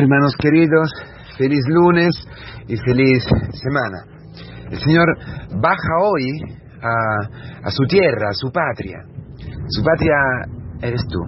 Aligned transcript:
Hermanos 0.00 0.32
queridos, 0.38 0.92
feliz 1.36 1.64
lunes 1.66 2.14
y 2.68 2.76
feliz 2.76 3.24
semana. 3.50 4.04
El 4.70 4.78
Señor 4.78 5.06
baja 5.60 5.92
hoy 6.00 6.38
a, 7.64 7.68
su 7.68 7.82
tierra, 7.88 8.28
a 8.30 8.32
su 8.32 8.48
patria. 8.52 9.02
Su 9.66 9.82
patria 9.82 10.14
eres 10.82 11.02
tú. 11.10 11.18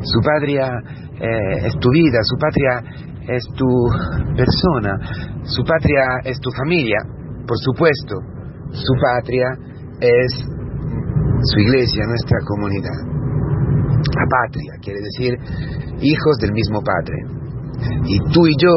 Su 0.00 0.18
patria 0.22 0.72
eh, 1.20 1.66
es 1.66 1.74
tu 1.78 1.90
vida, 1.90 2.20
su 2.22 2.38
patria 2.38 2.82
es 3.28 3.44
tu 3.54 3.68
persona, 4.34 4.96
su 5.42 5.62
patria 5.62 6.04
es 6.24 6.40
tu 6.40 6.50
familia, 6.52 7.00
por 7.46 7.58
supuesto. 7.58 8.16
Su 8.72 8.94
patria 8.98 9.44
es 10.00 10.32
su 11.52 11.60
iglesia, 11.60 12.06
nuestra 12.06 12.38
comunidad. 12.48 12.96
La 14.16 14.24
patria 14.24 14.72
quiere 14.80 15.00
decir 15.00 15.34
hijos 16.00 16.38
del 16.40 16.52
mismo 16.52 16.80
Padre. 16.80 17.39
Y 18.04 18.18
tú 18.32 18.46
y 18.46 18.54
yo 18.60 18.74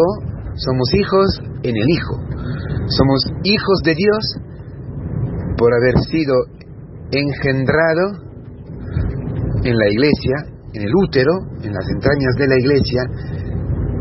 somos 0.55 0.93
hijos 0.93 1.41
en 1.63 1.75
el 1.75 1.89
Hijo. 1.89 2.15
Somos 2.87 3.25
hijos 3.43 3.79
de 3.83 3.95
Dios 3.95 4.35
por 5.57 5.73
haber 5.73 5.97
sido 6.09 6.35
engendrado 7.11 8.23
en 9.63 9.77
la 9.77 9.89
iglesia, 9.89 10.35
en 10.73 10.81
el 10.83 10.91
útero, 11.03 11.31
en 11.61 11.73
las 11.73 11.87
entrañas 11.89 12.35
de 12.37 12.47
la 12.47 12.55
iglesia, 12.59 13.01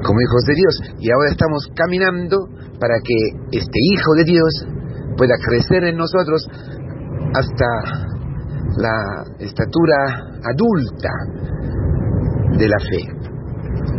como 0.04 0.20
hijos 0.20 0.42
de 0.46 0.54
Dios. 0.54 0.94
Y 0.98 1.10
ahora 1.10 1.30
estamos 1.30 1.68
caminando 1.74 2.36
para 2.80 2.94
que 3.04 3.56
este 3.56 3.78
Hijo 3.92 4.14
de 4.16 4.24
Dios 4.24 4.66
pueda 5.16 5.34
crecer 5.46 5.84
en 5.84 5.96
nosotros 5.96 6.48
hasta 7.34 7.66
la 8.76 9.24
estatura 9.38 9.96
adulta 10.44 11.10
de 12.58 12.68
la 12.68 12.78
fe 12.78 13.21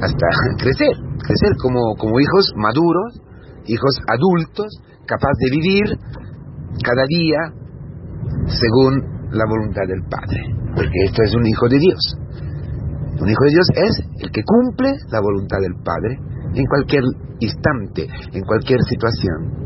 hasta 0.02 0.28
crecer, 0.58 0.96
crecer 1.24 1.52
como, 1.62 1.96
como 1.98 2.20
hijos 2.20 2.52
maduros, 2.56 3.22
hijos 3.66 4.00
adultos, 4.08 4.68
capaz 5.06 5.32
de 5.40 5.50
vivir 5.52 5.86
cada 6.84 7.04
día 7.08 7.40
según 8.48 9.30
la 9.32 9.46
voluntad 9.48 9.88
del 9.88 10.04
Padre. 10.10 10.42
Porque 10.76 11.00
esto 11.06 11.24
es 11.24 11.36
un 11.36 11.46
hijo 11.46 11.68
de 11.70 11.80
Dios. 11.80 12.18
Un 13.20 13.30
hijo 13.30 13.44
de 13.46 13.52
Dios 13.52 13.68
es 13.76 13.94
el 14.22 14.32
que 14.32 14.42
cumple 14.44 14.92
la 15.12 15.22
voluntad 15.22 15.58
del 15.62 15.76
Padre 15.84 16.18
en 16.56 16.66
cualquier 16.66 17.04
instante, 17.40 18.08
en 18.34 18.42
cualquier 18.44 18.80
situación. 18.90 19.64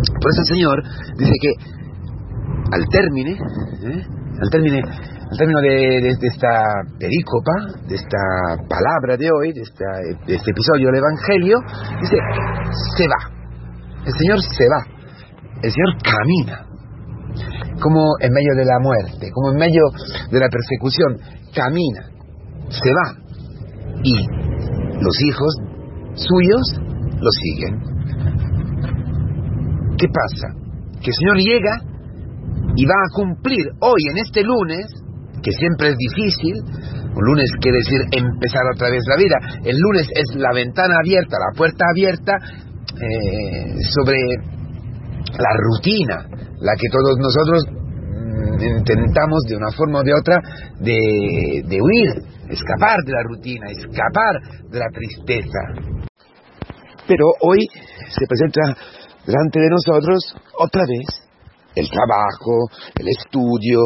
Por 0.00 0.30
eso 0.30 0.40
el 0.40 0.56
Señor 0.56 0.82
dice 1.18 1.32
que 1.40 1.52
al 2.72 2.88
término, 2.88 3.30
¿eh? 3.30 4.06
al 4.40 4.50
término 4.50 4.78
al 5.30 5.38
término 5.38 5.60
de, 5.60 6.08
esta 6.08 6.82
perícopa, 6.98 7.52
de 7.86 7.94
esta 7.94 8.18
palabra 8.68 9.16
de 9.16 9.30
hoy, 9.30 9.52
de, 9.52 9.62
este 9.62 10.50
episodio 10.50 10.88
del 10.90 10.96
Evangelio, 10.96 11.56
dice, 12.00 12.16
se 12.96 13.04
va. 13.06 13.30
El 14.04 14.12
Señor 14.12 14.40
se 14.42 14.64
va. 14.66 14.82
El 15.62 15.70
Señor 15.70 15.94
camina. 16.02 16.66
Como 17.80 18.00
en 18.18 18.32
medio 18.32 18.54
de 18.56 18.64
la 18.64 18.80
muerte, 18.80 19.30
como 19.32 19.52
en 19.52 19.58
medio 19.58 19.82
de 20.32 20.40
la 20.40 20.48
persecución, 20.48 21.18
camina, 21.54 22.10
se 22.68 22.90
va. 22.90 23.14
Y 24.02 24.26
los 25.00 25.22
hijos 25.22 25.54
suyos 26.14 26.74
lo 27.20 27.30
siguen. 27.30 27.78
¿Qué 29.96 30.06
pasa? 30.08 30.48
Que 31.00 31.10
el 31.10 31.14
Señor 31.14 31.36
llega 31.36 31.90
y 32.74 32.84
va 32.84 32.94
a 32.94 33.14
cumplir 33.14 33.64
hoy, 33.80 34.00
en 34.10 34.18
este 34.18 34.42
lunes, 34.42 34.99
que 35.42 35.52
siempre 35.52 35.88
es 35.88 35.96
difícil. 35.96 36.54
Un 37.14 37.24
lunes 37.24 37.50
quiere 37.60 37.78
decir 37.78 38.00
empezar 38.12 38.62
otra 38.74 38.90
vez 38.90 39.02
la 39.08 39.16
vida. 39.16 39.36
El 39.64 39.76
lunes 39.78 40.06
es 40.14 40.36
la 40.36 40.52
ventana 40.52 40.94
abierta, 41.02 41.36
la 41.38 41.56
puerta 41.56 41.84
abierta 41.90 42.32
eh, 43.00 43.74
sobre 43.90 44.18
la 45.38 45.52
rutina, 45.56 46.26
la 46.60 46.72
que 46.76 46.88
todos 46.90 47.16
nosotros 47.18 47.64
mm, 47.70 48.78
intentamos 48.78 49.40
de 49.48 49.56
una 49.56 49.70
forma 49.72 50.00
o 50.00 50.02
de 50.02 50.14
otra 50.14 50.40
de, 50.78 51.62
de 51.66 51.78
huir, 51.80 52.10
escapar 52.48 52.98
de 53.04 53.12
la 53.12 53.22
rutina, 53.22 53.66
escapar 53.70 54.34
de 54.70 54.78
la 54.78 54.88
tristeza. 54.92 55.60
Pero 57.06 57.24
hoy 57.42 57.66
se 58.08 58.26
presenta 58.26 58.76
delante 59.26 59.60
de 59.60 59.68
nosotros 59.68 60.36
otra 60.58 60.82
vez 60.86 61.29
el 61.80 61.88
trabajo, 61.88 62.68
el 62.94 63.08
estudio, 63.08 63.80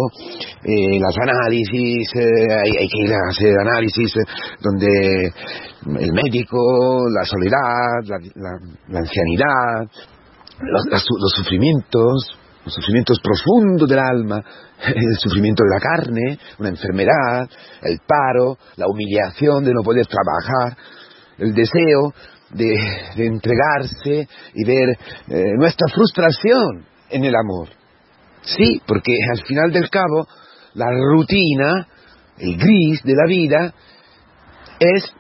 eh, 0.63 0.99
las 1.01 1.17
análisis, 1.17 2.09
eh, 2.15 2.47
hay, 2.51 2.89
que 2.89 3.05
ir 3.05 3.13
a 3.13 3.31
hacer 3.31 3.55
análisis 3.61 4.17
eh, 4.17 4.25
donde 4.61 5.33
el 6.01 6.13
médico, 6.13 6.59
la 7.11 7.25
soledad, 7.25 8.03
la, 8.35 8.99
ancianidad, 8.99 9.89
los, 10.61 11.33
sufrimientos, 11.37 12.39
los 12.65 12.75
sufrimientos 12.75 13.21
profundos 13.21 13.89
del 13.89 13.99
alma, 13.99 14.43
el 14.87 15.17
sufrimiento 15.19 15.63
de 15.63 15.71
la 15.71 15.81
carne, 15.81 16.39
una 16.59 16.71
enfermedad, 16.71 17.49
el 17.83 17.99
paro, 18.07 18.59
la 18.77 18.87
humillación 18.89 19.65
de 19.65 19.73
no 19.73 19.83
poder 19.83 20.07
trabajar, 20.07 20.77
el 21.39 21.55
deseo 21.55 22.13
de, 22.51 23.27
entregarse 23.27 24.29
y 24.55 24.65
ver 24.65 24.97
nuestra 25.57 25.89
frustración 25.93 26.87
en 27.11 27.25
el 27.25 27.35
amor. 27.35 27.69
Sí, 28.45 28.81
porque 28.87 29.13
al 29.33 29.43
final 29.47 29.73
del 29.73 29.91
cabo 29.91 30.27
la 30.75 30.87
rutina, 30.91 31.89
el 32.39 32.57
gris 32.57 33.03
de 33.03 33.15
la 33.15 33.27
vida, 33.27 33.75
es 34.79 35.15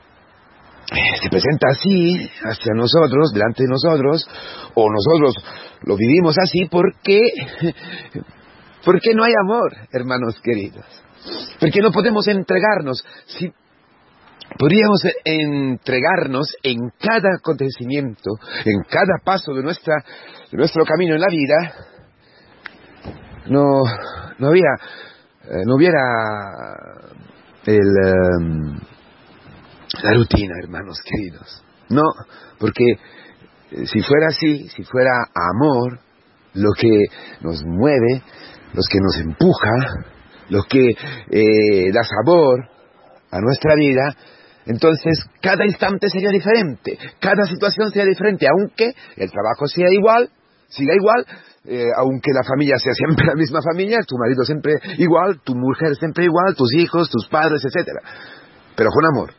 se 1.22 1.30
presenta 1.30 1.68
así 1.70 2.30
hacia 2.42 2.74
nosotros, 2.74 3.32
delante 3.32 3.62
de 3.62 3.70
nosotros, 3.70 4.28
o 4.74 4.88
nosotros 4.90 5.34
lo 5.82 5.96
vivimos 5.96 6.36
así 6.38 6.66
porque 6.70 7.20
porque 8.84 9.14
no 9.14 9.24
hay 9.24 9.32
amor, 9.42 9.72
hermanos 9.92 10.38
queridos. 10.42 10.84
Porque 11.58 11.80
no 11.80 11.90
podemos 11.90 12.28
entregarnos. 12.28 13.02
Si 13.26 13.50
podríamos 14.58 15.00
entregarnos 15.24 16.54
en 16.62 16.76
cada 17.00 17.30
acontecimiento, 17.38 18.32
en 18.64 18.82
cada 18.88 19.18
paso 19.24 19.54
de 19.54 19.62
nuestra 19.62 19.94
de 20.50 20.58
nuestro 20.58 20.84
camino 20.84 21.14
en 21.14 21.20
la 21.20 21.28
vida, 21.30 21.74
no, 23.46 23.82
no 24.38 24.48
había, 24.48 24.70
eh, 25.44 25.62
no 25.66 25.76
hubiera 25.76 26.00
el, 27.66 27.78
em, 27.78 28.78
la 30.02 30.14
rutina, 30.14 30.54
hermanos 30.62 30.98
queridos. 31.04 31.62
No, 31.88 32.02
porque 32.58 32.84
eh, 33.70 33.86
si 33.86 34.00
fuera 34.00 34.28
así, 34.28 34.68
si 34.68 34.82
fuera 34.84 35.10
amor, 35.34 35.98
lo 36.54 36.70
que 36.72 37.00
nos 37.40 37.62
mueve, 37.64 38.22
lo 38.72 38.82
que 38.90 38.98
nos 39.00 39.16
empuja, 39.20 40.04
lo 40.48 40.62
que 40.64 40.90
eh, 41.30 41.92
da 41.92 42.02
sabor 42.02 42.68
a 43.30 43.40
nuestra 43.40 43.74
vida, 43.74 44.14
entonces 44.66 45.24
cada 45.40 45.64
instante 45.66 46.08
sería 46.08 46.30
diferente, 46.30 46.96
cada 47.20 47.44
situación 47.44 47.90
sería 47.90 48.08
diferente, 48.08 48.46
aunque 48.48 48.94
el 49.16 49.30
trabajo 49.30 49.66
sea 49.66 49.86
igual, 49.90 50.30
siga 50.74 50.94
igual, 50.94 51.24
eh, 51.64 51.86
aunque 51.96 52.32
la 52.34 52.42
familia 52.42 52.76
sea 52.78 52.92
siempre 52.92 53.26
la 53.32 53.34
misma 53.34 53.60
familia, 53.62 53.98
tu 54.06 54.16
marido 54.18 54.44
siempre 54.44 54.74
igual, 54.98 55.40
tu 55.44 55.54
mujer 55.54 55.94
siempre 55.96 56.24
igual, 56.24 56.54
tus 56.56 56.74
hijos, 56.74 57.08
tus 57.08 57.28
padres, 57.28 57.62
etcétera, 57.64 58.00
pero 58.76 58.90
con 58.90 59.06
amor. 59.06 59.30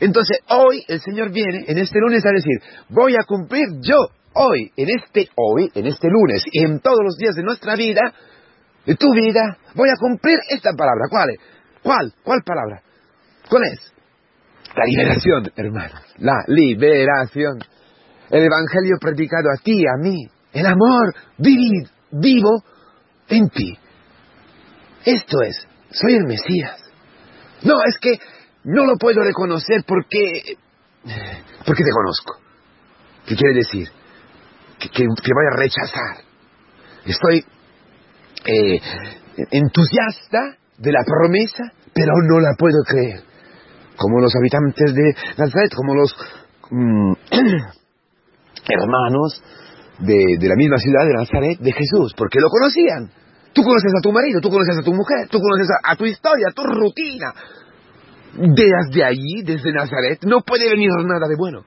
Entonces 0.00 0.38
hoy 0.48 0.84
el 0.86 1.00
Señor 1.00 1.32
viene 1.32 1.64
en 1.66 1.78
este 1.78 1.98
lunes 1.98 2.24
a 2.24 2.30
decir, 2.30 2.86
voy 2.88 3.14
a 3.14 3.24
cumplir 3.26 3.66
yo 3.80 3.98
hoy, 4.34 4.70
en 4.76 4.88
este 4.90 5.28
hoy, 5.34 5.70
en 5.74 5.86
este 5.86 6.08
lunes 6.08 6.44
y 6.52 6.64
en 6.64 6.78
todos 6.78 7.00
los 7.02 7.16
días 7.16 7.34
de 7.34 7.42
nuestra 7.42 7.74
vida, 7.74 8.00
de 8.86 8.94
tu 8.94 9.12
vida, 9.12 9.58
voy 9.74 9.88
a 9.88 9.98
cumplir 9.98 10.38
esta 10.48 10.70
palabra. 10.72 11.04
¿Cuál 11.10 11.30
es? 11.30 11.40
¿Cuál? 11.82 12.12
¿Cuál 12.22 12.42
palabra? 12.46 12.82
¿Cuál 13.50 13.64
es? 13.64 13.92
La 14.74 14.84
liberación, 14.84 15.50
hermano. 15.56 15.94
La 16.18 16.44
liberación. 16.46 17.58
El 18.30 18.44
Evangelio 18.44 18.96
predicado 19.00 19.48
a 19.50 19.60
ti, 19.62 19.82
a 19.86 20.00
mí, 20.00 20.26
el 20.52 20.66
amor 20.66 21.14
vivo 21.38 22.64
en 23.28 23.48
ti. 23.50 23.78
Esto 25.04 25.42
es, 25.42 25.66
soy 25.90 26.14
el 26.14 26.24
Mesías. 26.24 26.80
No, 27.62 27.74
es 27.86 27.98
que 28.00 28.18
no 28.64 28.84
lo 28.84 28.96
puedo 28.96 29.22
reconocer 29.22 29.84
porque, 29.86 30.56
porque 31.66 31.84
te 31.84 31.90
conozco. 31.90 32.36
¿Qué 33.26 33.36
quiere 33.36 33.54
decir? 33.54 33.88
Que, 34.78 34.88
que, 34.90 35.04
voy 35.04 35.46
a 35.52 35.56
rechazar. 35.56 36.24
Estoy 37.04 37.44
eh, 38.44 38.80
entusiasta 39.50 40.56
de 40.78 40.92
la 40.92 41.02
promesa, 41.04 41.64
pero 41.92 42.12
no 42.28 42.40
la 42.40 42.54
puedo 42.56 42.82
creer. 42.86 43.22
Como 43.96 44.20
los 44.20 44.32
habitantes 44.36 44.94
de 44.94 45.14
Nazaret, 45.36 45.72
como 45.74 45.94
los 45.94 46.16
mm, 46.70 47.12
hermanos 48.68 49.42
de, 49.98 50.48
la 50.48 50.56
misma 50.56 50.78
ciudad 50.78 51.04
de 51.06 51.14
Nazaret 51.14 51.58
de 51.58 51.72
Jesús, 51.72 52.14
porque 52.16 52.40
lo 52.40 52.48
conocían. 52.48 53.10
Tú 53.52 53.62
conoces 53.62 53.92
a 53.96 54.02
tu 54.02 54.12
marido, 54.12 54.40
tú 54.40 54.50
conoces 54.50 54.78
a 54.78 54.82
tu 54.82 54.92
mujer, 54.92 55.28
tú 55.30 55.40
conoces 55.40 55.68
a, 55.82 55.96
tu 55.96 56.04
historia, 56.04 56.48
a 56.50 56.52
tu 56.52 56.62
rutina. 56.62 57.34
desde 58.34 59.04
allí, 59.04 59.42
desde 59.42 59.72
Nazaret, 59.72 60.22
no 60.24 60.42
puede 60.42 60.68
venir 60.68 60.90
nada 61.04 61.26
de 61.26 61.34
bueno. 61.36 61.64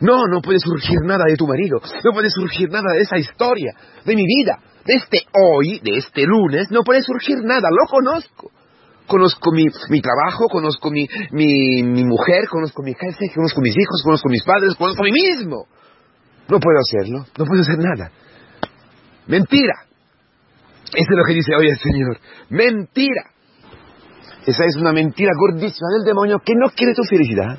No, 0.00 0.26
no 0.26 0.40
puede 0.40 0.58
surgir 0.58 0.98
nada 1.04 1.24
de 1.28 1.36
tu 1.36 1.46
marido, 1.46 1.78
no 2.04 2.12
puede 2.12 2.30
surgir 2.30 2.70
nada 2.70 2.94
de 2.94 3.02
esa 3.02 3.18
historia, 3.18 3.74
de 4.04 4.16
mi 4.16 4.24
vida, 4.24 4.58
de 4.86 4.94
este 4.94 5.18
hoy, 5.34 5.78
de 5.84 5.98
este 5.98 6.24
lunes, 6.24 6.70
no 6.70 6.82
puede 6.82 7.02
surgir 7.02 7.36
nada, 7.44 7.68
lo 7.70 7.86
conozco. 7.86 8.50
Conozco 9.06 9.52
mi, 9.52 9.66
mi 9.90 10.00
trabajo, 10.00 10.46
conozco 10.48 10.90
mi, 10.90 11.06
mi, 11.32 11.82
mi 11.82 12.04
mujer, 12.04 12.48
conozco 12.48 12.82
mi 12.82 12.94
jefe, 12.94 13.30
conozco 13.34 13.60
mis 13.60 13.76
hijos, 13.76 14.02
conozco 14.02 14.28
mis 14.30 14.42
padres, 14.42 14.74
conozco 14.76 15.02
a 15.02 15.04
mí 15.04 15.12
mismo. 15.12 15.66
No 16.50 16.58
puedo 16.58 16.78
hacerlo, 16.78 17.26
no 17.38 17.44
puedo 17.44 17.62
hacer 17.62 17.78
nada. 17.78 18.10
Mentira. 19.26 19.74
Eso 20.86 21.06
es 21.08 21.16
lo 21.16 21.24
que 21.24 21.34
dice 21.34 21.54
hoy 21.54 21.68
el 21.68 21.78
Señor. 21.78 22.18
Mentira. 22.48 23.22
Esa 24.44 24.64
es 24.64 24.76
una 24.76 24.92
mentira 24.92 25.30
gordísima 25.38 25.88
del 25.96 26.04
demonio 26.04 26.38
que 26.44 26.54
no 26.56 26.70
quiere 26.70 26.94
tu 26.94 27.04
felicidad. 27.04 27.58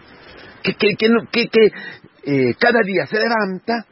Que, 0.61 0.73
que, 0.75 0.95
que, 0.97 1.07
que, 1.31 1.47
que 1.47 1.65
eh, 2.23 2.53
cada 2.59 2.81
día 2.85 3.05
se 3.05 3.17
levanta 3.17 3.85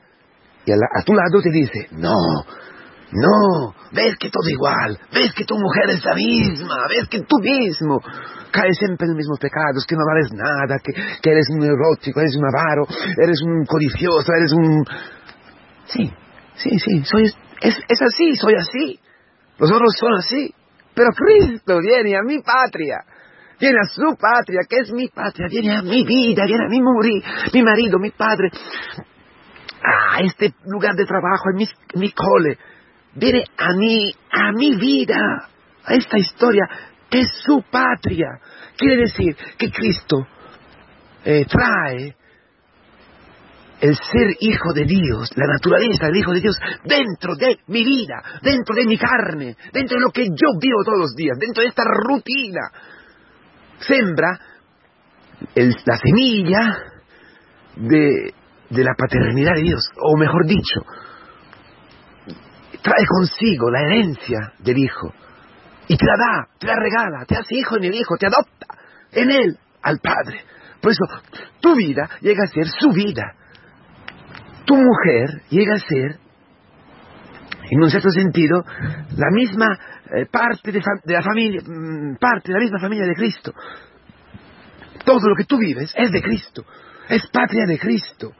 y 0.65 0.71
a, 0.71 0.75
a, 0.75 1.03
tu 1.03 1.13
lado 1.13 1.41
te 1.41 1.49
dice, 1.49 1.87
no, 1.91 2.13
no, 3.11 3.73
ves 3.91 4.15
que 4.19 4.29
todo 4.29 4.47
igual, 4.49 4.97
ves 5.11 5.33
que 5.33 5.45
tu 5.45 5.57
mujer 5.57 5.89
es 5.89 6.05
la 6.05 6.13
misma, 6.13 6.87
ves 6.87 7.07
que 7.09 7.21
tú 7.21 7.37
mismo 7.41 7.99
caes 8.51 8.77
siempre 8.77 9.05
en 9.05 9.11
los 9.13 9.17
mismos 9.17 9.39
pecados, 9.39 9.85
que 9.87 9.95
no 9.95 10.05
vales 10.05 10.31
nada, 10.33 10.77
que, 10.83 10.93
que 11.21 11.31
eres 11.31 11.47
un 11.49 11.63
erótico, 11.63 12.19
eres 12.19 12.35
un 12.35 12.45
avaro, 12.45 12.85
eres 13.17 13.41
un 13.41 13.65
codicioso, 13.65 14.31
eres 14.33 14.53
un... 14.53 14.85
Sí, 15.85 16.11
sí, 16.55 16.79
sí, 16.79 17.03
soy, 17.03 17.23
es, 17.61 17.77
es 17.87 18.01
así, 18.01 18.35
soy 18.35 18.53
así. 18.55 18.99
Los 19.57 19.71
otros 19.71 19.93
son 19.99 20.13
así. 20.13 20.53
Pero 20.93 21.09
Cristo 21.15 21.79
viene 21.79 22.15
a 22.15 22.21
mi 22.21 22.41
patria, 22.41 22.97
viene 23.59 23.77
a 23.81 23.87
su 23.87 24.15
patria, 24.19 24.59
que 24.69 24.77
es 24.81 24.91
mi 24.91 25.07
patria, 25.07 25.47
viene 25.49 25.77
a 25.77 25.81
mi 25.81 26.03
vida, 26.05 26.45
viene 26.45 26.65
a 26.65 26.69
mi 26.69 26.81
morir, 26.81 27.23
mi 27.53 27.63
marido, 27.63 27.97
mi 27.99 28.11
padre, 28.11 28.49
a 29.81 30.21
este 30.21 30.53
lugar 30.65 30.95
de 30.95 31.05
trabajo, 31.05 31.49
a 31.53 31.57
mi, 31.57 31.65
mi 31.95 32.11
cole, 32.11 32.57
viene 33.15 33.43
a 33.57 33.73
mi, 33.73 34.11
a 34.31 34.51
mi 34.51 34.75
vida, 34.75 35.49
a 35.83 35.93
esta 35.93 36.17
historia, 36.17 36.63
que 37.09 37.21
es 37.21 37.29
su 37.43 37.63
patria. 37.69 38.39
Quiere 38.77 38.97
decir 38.97 39.35
que 39.57 39.71
Cristo 39.71 40.27
eh, 41.25 41.45
trae 41.45 42.15
el 43.81 43.95
ser 43.95 44.35
hijo 44.41 44.73
de 44.73 44.83
Dios, 44.83 45.31
la 45.35 45.53
naturaleza 45.53 46.07
del 46.07 46.17
hijo 46.17 46.33
de 46.33 46.41
Dios, 46.41 46.57
dentro 46.83 47.35
de 47.35 47.59
mi 47.67 47.83
vida, 47.83 48.21
dentro 48.41 48.75
de 48.75 48.85
mi 48.85 48.97
carne, 48.97 49.55
dentro 49.71 49.97
de 49.97 50.03
lo 50.03 50.11
que 50.11 50.25
yo 50.25 50.47
vivo 50.59 50.83
todos 50.83 50.99
los 50.99 51.15
días, 51.15 51.37
dentro 51.39 51.63
de 51.63 51.69
esta 51.69 51.83
rutina. 51.85 52.61
Sembra 53.79 54.39
la 55.55 55.97
semilla 55.97 56.83
de, 57.77 58.33
de 58.69 58.83
la 58.83 58.93
paternidad 58.97 59.55
de 59.55 59.61
Dios, 59.61 59.81
o 59.95 60.17
mejor 60.17 60.45
dicho, 60.45 60.81
trae 62.81 63.05
consigo 63.07 63.69
la 63.69 63.81
herencia 63.81 64.53
del 64.59 64.77
hijo 64.77 65.13
y 65.87 65.97
te 65.97 66.05
la 66.05 66.15
da, 66.17 66.47
te 66.59 66.67
la 66.67 66.75
regala, 66.75 67.25
te 67.25 67.35
hace 67.35 67.55
hijo 67.55 67.77
en 67.77 67.85
el 67.85 67.95
hijo, 67.95 68.17
te 68.17 68.27
adopta 68.27 68.67
en 69.11 69.31
él 69.31 69.57
al 69.81 69.99
Padre. 69.99 70.43
Por 70.81 70.91
eso 70.91 71.03
tu 71.59 71.75
vida 71.75 72.09
llega 72.21 72.43
a 72.43 72.47
ser 72.47 72.67
su 72.67 72.91
vida 72.91 73.35
tu 74.69 74.77
mujer 74.77 75.41
llega 75.49 75.73
a 75.73 75.79
ser, 75.79 76.19
en 77.71 77.81
un 77.81 77.89
cierto 77.89 78.11
sentido, 78.11 78.63
la 79.17 79.31
misma 79.31 79.65
eh, 80.15 80.27
parte 80.31 80.71
de, 80.71 80.79
de, 80.79 81.13
la 81.13 81.23
familia, 81.23 81.61
mm, 81.65 82.17
parte 82.17 82.49
de 82.49 82.53
la 82.53 82.59
misma 82.59 82.79
familia 82.79 83.07
de 83.07 83.15
Cristo. 83.15 83.51
Todo 85.03 85.27
lo 85.27 85.35
que 85.35 85.45
tú 85.45 85.57
vives 85.57 85.91
es 85.95 86.11
de 86.11 86.21
Cristo, 86.21 86.65
es 87.07 87.27
patria 87.33 87.65
de 87.65 87.79
Cristo, 87.79 88.31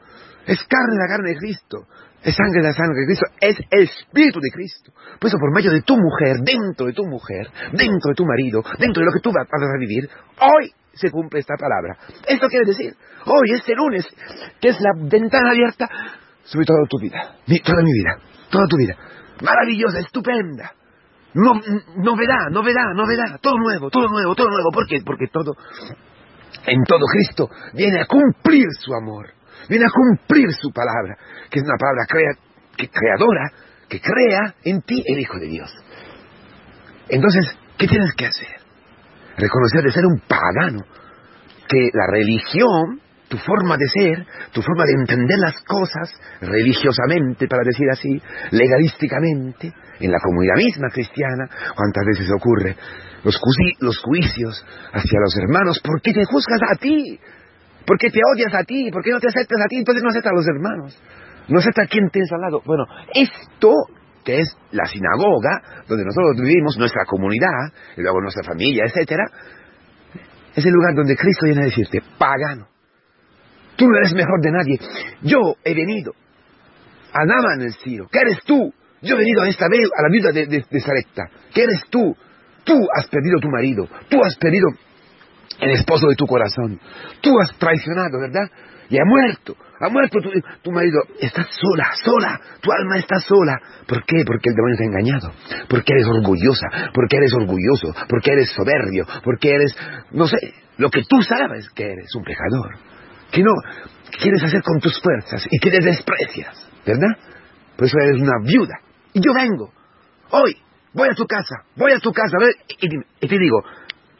es 0.46 0.62
carne 0.68 0.94
de 0.94 0.98
la 1.00 1.08
carne 1.08 1.30
de 1.30 1.36
Cristo, 1.36 1.78
es 2.22 2.34
sangre 2.36 2.60
de 2.60 2.68
la 2.68 2.74
sangre 2.74 3.00
de 3.00 3.06
Cristo, 3.06 3.26
es 3.40 3.56
espíritu 3.70 4.40
de 4.40 4.50
Cristo. 4.50 4.92
Por 5.18 5.28
eso, 5.28 5.38
por 5.38 5.54
medio 5.54 5.72
de 5.72 5.82
tu 5.82 5.96
mujer, 5.96 6.36
dentro 6.44 6.86
de 6.86 6.92
tu 6.92 7.04
mujer, 7.06 7.48
dentro 7.72 8.10
de 8.10 8.14
tu 8.14 8.24
marido, 8.26 8.62
dentro 8.78 9.00
de 9.00 9.06
lo 9.06 9.12
que 9.12 9.20
tú 9.20 9.32
vas 9.32 9.46
a 9.48 9.78
vivir, 9.78 10.08
hoy 10.40 10.72
se 10.92 11.10
cumple 11.10 11.40
esta 11.40 11.54
palabra. 11.56 11.96
Esto 12.26 12.46
quiere 12.48 12.66
decir, 12.66 12.94
hoy, 13.24 13.52
este 13.54 13.74
lunes, 13.74 14.06
que 14.60 14.68
es 14.68 14.80
la 14.80 14.90
ventana 14.96 15.50
abierta 15.50 15.88
sobre 16.44 16.66
toda 16.66 16.78
tu 16.88 16.98
vida, 16.98 17.36
toda 17.64 17.82
mi 17.82 17.92
vida, 17.92 18.18
toda 18.50 18.66
tu 18.66 18.76
vida. 18.76 18.96
Maravillosa, 19.42 20.00
estupenda. 20.00 20.72
No, 21.32 21.54
novedad, 21.96 22.50
novedad, 22.50 22.92
novedad, 22.94 23.38
todo 23.40 23.56
nuevo, 23.56 23.88
todo 23.88 24.08
nuevo, 24.08 24.34
todo 24.34 24.48
nuevo. 24.48 24.70
¿Por 24.72 24.86
qué? 24.86 25.00
Porque 25.04 25.28
todo, 25.32 25.54
en 26.66 26.82
todo 26.84 27.06
Cristo 27.06 27.48
viene 27.72 28.02
a 28.02 28.06
cumplir 28.06 28.66
su 28.80 28.92
amor, 28.92 29.30
viene 29.68 29.84
a 29.84 29.90
cumplir 29.90 30.52
su 30.52 30.70
palabra, 30.72 31.16
que 31.50 31.58
es 31.58 31.64
una 31.64 31.76
palabra 31.78 32.06
crea, 32.08 32.88
creadora, 32.90 33.50
que 33.88 34.00
crea 34.00 34.54
en 34.64 34.82
ti 34.82 35.02
el 35.06 35.20
Hijo 35.20 35.38
de 35.38 35.46
Dios. 35.46 35.74
Entonces, 37.08 37.44
¿qué 37.76 37.86
tienes 37.86 38.12
que 38.14 38.26
hacer? 38.26 38.60
Reconocer 39.36 39.82
de 39.82 39.90
ser 39.90 40.06
un 40.06 40.20
pagano, 40.20 40.84
que 41.68 41.90
la 41.92 42.06
religión 42.10 43.00
tu 43.30 43.38
forma 43.38 43.76
de 43.76 43.86
ser, 43.86 44.26
tu 44.52 44.60
forma 44.60 44.84
de 44.84 44.92
entender 44.92 45.38
las 45.38 45.54
cosas, 45.62 46.10
religiosamente, 46.40 47.46
para 47.46 47.62
decir 47.64 47.86
así, 47.88 48.20
legalísticamente, 48.50 49.72
en 50.00 50.10
la 50.10 50.18
comunidad 50.18 50.56
misma 50.56 50.88
cristiana, 50.92 51.48
cuántas 51.76 52.04
veces 52.06 52.28
ocurre, 52.34 52.76
los, 53.22 53.40
los 53.78 53.98
juicios 54.00 54.66
hacia 54.92 55.20
los 55.20 55.36
hermanos, 55.36 55.78
¿por 55.78 56.02
qué 56.02 56.12
te 56.12 56.24
juzgas 56.24 56.60
a 56.72 56.74
ti? 56.74 57.20
¿Por 57.86 57.98
qué 57.98 58.10
te 58.10 58.20
odias 58.32 58.54
a 58.54 58.64
ti? 58.64 58.90
¿Por 58.90 59.02
qué 59.02 59.10
no 59.10 59.20
te 59.20 59.28
aceptas 59.28 59.60
a 59.64 59.68
ti? 59.68 59.76
Entonces 59.76 60.02
no 60.02 60.10
aceptas 60.10 60.32
a 60.32 60.36
los 60.36 60.46
hermanos. 60.46 61.02
No 61.48 61.58
aceptas 61.58 61.86
a 61.86 61.88
quien 61.88 62.08
tienes 62.10 62.30
al 62.32 62.40
lado. 62.40 62.62
Bueno, 62.64 62.84
esto 63.14 63.72
que 64.24 64.40
es 64.40 64.56
la 64.72 64.84
sinagoga, 64.84 65.84
donde 65.88 66.04
nosotros 66.04 66.36
vivimos, 66.40 66.76
nuestra 66.76 67.04
comunidad, 67.06 67.72
y 67.96 68.02
luego 68.02 68.20
nuestra 68.20 68.44
familia, 68.44 68.84
etcétera, 68.86 69.24
es 70.54 70.64
el 70.64 70.72
lugar 70.72 70.94
donde 70.94 71.16
Cristo 71.16 71.46
viene 71.46 71.62
a 71.62 71.64
decirte, 71.64 72.02
pagano, 72.18 72.68
Tú 73.80 73.88
no 73.88 73.96
eres 73.96 74.12
mejor 74.12 74.42
de 74.42 74.50
nadie. 74.52 74.78
Yo 75.22 75.56
he 75.64 75.72
venido 75.72 76.12
a 77.14 77.22
en 77.54 77.62
el 77.62 77.72
Ciro. 77.72 78.08
¿Qué 78.12 78.18
eres 78.18 78.44
tú? 78.44 78.74
Yo 79.00 79.14
he 79.14 79.18
venido 79.18 79.40
a 79.40 79.48
esta 79.48 79.64
a 79.64 79.68
la 80.02 80.08
viuda 80.12 80.32
de, 80.32 80.46
de, 80.46 80.64
de 80.70 80.80
Sarepta. 80.80 81.22
¿Qué 81.54 81.62
eres 81.62 81.84
tú? 81.88 82.14
Tú 82.62 82.74
has 82.94 83.08
perdido 83.08 83.40
tu 83.40 83.48
marido. 83.48 83.88
Tú 84.10 84.22
has 84.22 84.36
perdido 84.36 84.68
el 85.60 85.70
esposo 85.72 86.08
de 86.08 86.16
tu 86.16 86.26
corazón. 86.26 86.80
Tú 87.20 87.30
has 87.40 87.56
traicionado, 87.58 88.20
¿verdad? 88.20 88.50
Y 88.88 88.98
ha 88.98 89.04
muerto. 89.04 89.56
Ha 89.80 89.88
muerto 89.88 90.18
tu, 90.20 90.30
tu, 90.62 90.72
marido. 90.72 90.98
Estás 91.20 91.46
sola, 91.50 91.90
sola. 92.04 92.40
Tu 92.60 92.70
alma 92.72 92.98
está 92.98 93.18
sola. 93.20 93.58
¿Por 93.86 94.04
qué? 94.04 94.22
Porque 94.26 94.50
el 94.50 94.54
demonio 94.54 94.76
te 94.76 94.84
ha 94.84 94.86
engañado. 94.86 95.32
Porque 95.68 95.92
eres 95.92 96.06
orgullosa. 96.06 96.66
Porque 96.92 97.16
eres 97.16 97.32
orgulloso. 97.34 97.94
Porque 98.08 98.32
eres 98.32 98.50
soberbio. 98.50 99.06
Porque 99.22 99.50
eres, 99.50 99.76
no 100.12 100.26
sé, 100.26 100.36
lo 100.78 100.90
que 100.90 101.02
tú 101.08 101.22
sabes 101.22 101.68
que 101.70 101.84
eres 101.84 102.14
un 102.14 102.24
pecador 102.24 102.90
que 103.30 103.42
no 103.42 103.52
quieres 104.20 104.42
hacer 104.42 104.62
con 104.62 104.80
tus 104.80 105.00
fuerzas 105.00 105.46
y 105.50 105.58
que 105.58 105.70
te 105.70 105.80
desprecias, 105.80 106.68
¿verdad? 106.84 107.16
Por 107.76 107.86
eso 107.86 107.96
eres 108.02 108.20
una 108.20 108.38
viuda. 108.44 108.74
Y 109.12 109.20
yo 109.20 109.32
vengo, 109.34 109.72
hoy, 110.30 110.56
voy 110.92 111.08
a 111.08 111.14
tu 111.14 111.26
casa, 111.26 111.64
voy 111.76 111.92
a 111.92 111.98
tu 111.98 112.12
casa, 112.12 112.36
y, 112.80 112.86
y, 113.20 113.28
te 113.28 113.38
digo, 113.38 113.62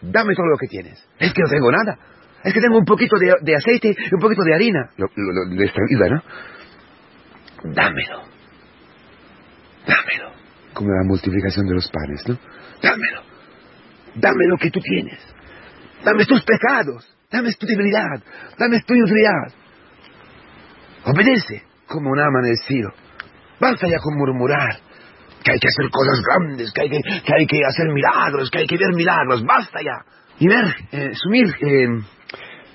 dame 0.00 0.34
todo 0.34 0.46
lo 0.46 0.56
que 0.56 0.66
tienes. 0.66 0.98
Es 1.18 1.32
que 1.32 1.42
no 1.42 1.48
tengo 1.48 1.70
nada. 1.70 1.98
Es 2.44 2.54
que 2.54 2.60
tengo 2.60 2.78
un 2.78 2.84
poquito 2.84 3.16
de, 3.18 3.34
de 3.42 3.56
aceite 3.56 3.88
y 3.88 4.14
un 4.14 4.20
poquito 4.20 4.42
de 4.42 4.54
harina. 4.54 4.90
Lo, 4.96 5.06
lo, 5.14 5.56
de 5.56 5.64
esta 5.64 5.80
vida, 5.88 6.08
¿no? 6.08 6.22
Dámelo. 7.74 8.22
Dámelo. 9.86 10.32
Como 10.72 10.90
la 10.90 11.04
multiplicación 11.06 11.66
de 11.66 11.74
los 11.74 11.90
panes, 11.90 12.28
¿no? 12.28 12.38
Dámelo. 12.82 13.22
Dame 14.14 14.46
lo 14.48 14.56
que 14.56 14.70
tú 14.70 14.80
tienes. 14.80 15.18
Dame 16.04 16.24
tus 16.24 16.42
pecados. 16.44 17.06
Dame 17.30 17.52
tu 17.54 17.66
debilidad, 17.66 18.20
dame 18.58 18.80
tu 18.80 18.94
inutilidad. 18.94 19.54
Obedece 21.04 21.62
como 21.86 22.10
un 22.10 22.18
ama 22.18 22.40
en 22.40 22.50
el 22.50 22.56
cielo. 22.56 22.92
Basta 23.60 23.86
ya 23.86 23.98
con 23.98 24.16
murmurar, 24.16 24.80
que 25.42 25.52
hay 25.52 25.58
que 25.58 25.68
hacer 25.68 25.90
cosas 25.90 26.20
grandes, 26.26 26.72
que 26.72 26.82
hay 26.82 26.90
que, 26.90 27.00
que, 27.00 27.34
hay 27.34 27.46
que 27.46 27.60
hacer 27.66 27.86
milagros, 27.88 28.50
que 28.50 28.58
hay 28.58 28.66
que 28.66 28.76
ver 28.76 28.94
milagros. 28.94 29.44
Basta 29.44 29.80
ya. 29.82 30.04
Y 30.38 30.48
ver, 30.48 30.64
eh, 30.92 31.10
sumir, 31.14 31.46
eh, 31.46 31.86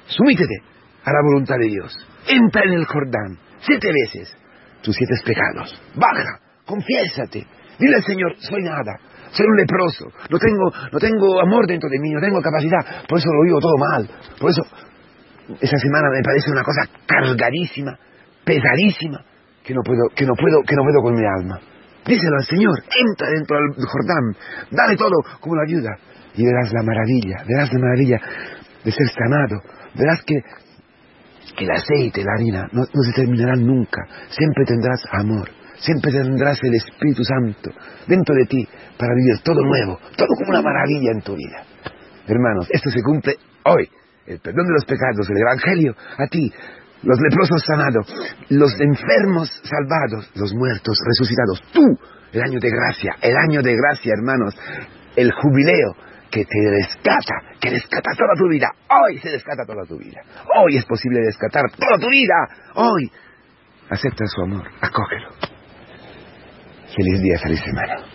sumítete 0.08 0.56
a 1.04 1.12
la 1.12 1.22
voluntad 1.24 1.56
de 1.60 1.68
Dios. 1.68 1.98
Entra 2.28 2.64
en 2.64 2.74
el 2.74 2.86
Jordán 2.86 3.38
siete 3.60 3.90
veces 3.92 4.36
tus 4.82 4.96
siete 4.96 5.16
pecados. 5.26 5.82
Baja, 5.96 6.40
confiésate. 6.66 7.46
Dile 7.80 7.96
al 7.96 8.04
Señor, 8.04 8.36
soy 8.40 8.64
nada, 8.64 8.98
soy 9.32 9.46
un 9.46 9.58
leproso, 9.58 10.06
no 10.30 10.40
tengo, 10.40 10.72
no 10.92 10.98
tengo 10.98 11.42
amor 11.42 11.68
dentro 11.68 11.90
de 11.90 12.00
mí, 12.00 12.10
no 12.12 12.22
tengo 12.22 12.42
capacidad, 12.42 13.06
por 13.08 13.20
eso 13.20 13.28
lo 13.34 13.44
vivo 13.44 13.60
todo 13.60 13.78
mal. 13.78 14.10
Por 14.40 14.50
eso 14.50 14.62
esa 15.60 15.78
semana 15.78 16.08
me 16.10 16.24
parece 16.24 16.52
una 16.52 16.64
cosa 16.64 16.88
cargadísima, 17.06 17.98
pesadísima, 18.46 19.26
que 19.64 19.74
no 19.74 19.82
puedo, 19.84 20.08
que 20.16 20.26
no 20.26 20.34
puedo, 20.36 20.62
que 20.64 20.76
no 20.76 20.84
puedo 20.84 21.02
con 21.02 21.16
mi 21.16 21.26
alma. 21.26 21.60
Díselo 22.06 22.38
al 22.38 22.46
Señor, 22.46 22.76
entra 23.10 23.30
dentro 23.30 23.58
del 23.58 23.86
Jordán, 23.86 24.36
dale 24.72 24.96
todo 24.96 25.16
como 25.40 25.56
la 25.56 25.64
ayuda 25.64 25.98
y 26.36 26.46
verás 26.46 26.72
la 26.72 26.84
maravilla, 26.84 27.38
verás 27.48 27.74
la 27.74 27.80
maravilla. 27.80 28.18
de 28.86 28.92
ser 28.92 29.08
sanado. 29.10 29.60
Verás 29.96 30.22
que 30.24 30.36
el 31.58 31.72
aceite, 31.72 32.24
la 32.24 32.34
harina, 32.38 32.70
no, 32.72 32.82
no 32.82 33.02
se 33.04 33.14
terminarán 33.14 33.66
nunca. 33.66 34.02
Siempre 34.30 34.66
tendrás 34.66 35.02
amor, 35.12 35.50
siempre 35.78 36.12
tendrás 36.12 36.60
el 36.64 36.76
Espíritu 36.76 37.24
Santo 37.24 37.72
dentro 38.08 38.36
de 38.36 38.46
ti 38.46 38.68
para 38.98 39.14
vivir 39.16 39.42
todo 39.44 39.62
nuevo, 39.62 40.00
todo 40.16 40.28
como 40.38 40.52
una 40.52 40.62
maravilla 40.62 41.12
en 41.12 41.22
tu 41.22 41.36
vida. 41.36 41.64
Hermanos, 42.28 42.68
esto 42.72 42.90
se 42.90 43.02
cumple 43.02 43.36
hoy. 43.66 43.90
El 44.26 44.40
perdón 44.40 44.66
de 44.66 44.74
los 44.74 44.86
pecados, 44.86 45.30
el 45.30 45.38
Evangelio 45.38 45.96
a 46.18 46.28
ti, 46.28 46.52
los 47.06 47.20
leprosos 47.22 47.64
sanados, 47.66 48.08
los 48.50 48.74
enfermos 48.82 49.50
salvados, 49.64 50.30
los 50.36 50.54
muertos 50.54 50.98
resucitados. 51.06 51.62
Tú, 51.72 51.86
el 52.34 52.42
año 52.42 52.60
de 52.60 52.70
gracia, 52.70 53.16
el 53.22 53.36
año 53.38 53.62
de 53.62 53.76
gracia, 53.76 54.14
hermanos, 54.18 54.56
el 55.16 55.32
jubileo 55.32 55.96
que 56.32 56.44
te 56.44 56.70
rescata, 56.70 57.36
que 57.62 57.70
rescata 57.70 58.12
toda 58.18 58.34
tu 58.36 58.50
vida. 58.50 58.68
Hoy 58.90 59.20
se 59.20 59.30
rescata 59.30 59.64
toda 59.66 59.86
tu 59.86 59.98
vida. 59.98 60.22
Hoy 60.60 60.78
es 60.78 60.86
posible 60.86 61.22
rescatar 61.24 61.64
toda 61.78 61.98
tu 62.00 62.10
vida. 62.10 62.36
Hoy 62.74 63.10
acepta 63.90 64.26
su 64.26 64.42
amor, 64.42 64.68
acógelo. 64.82 65.30
Feliz 66.96 67.22
día, 67.22 67.40
feliz 67.40 67.62
semana. 67.62 68.15